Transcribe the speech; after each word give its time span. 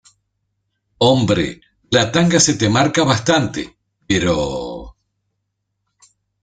hombre, 0.97 1.61
la 1.91 2.11
tanga 2.11 2.39
se 2.39 2.55
te 2.55 2.67
marca 2.69 3.03
bastante, 3.03 3.77
pero... 4.07 4.97